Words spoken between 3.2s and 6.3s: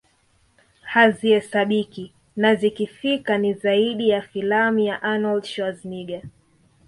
ni zaidi ya filamu ya Arnold Schwarzenegger